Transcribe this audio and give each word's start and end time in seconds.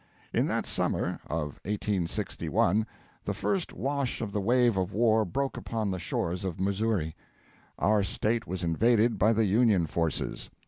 In 0.33 0.47
that 0.47 0.65
summer 0.65 1.19
of 1.27 1.59
1861 1.63 2.87
the 3.23 3.35
first 3.35 3.71
wash 3.71 4.19
of 4.19 4.31
the 4.31 4.41
wave 4.41 4.75
of 4.75 4.93
war 4.95 5.25
broke 5.25 5.57
upon 5.57 5.91
the 5.91 5.99
shores 5.99 6.43
of 6.43 6.59
Missouri. 6.59 7.15
Our 7.77 8.01
State 8.01 8.47
was 8.47 8.63
invaded 8.63 9.19
by 9.19 9.31
the 9.31 9.45
Union 9.45 9.85
forces. 9.85 10.49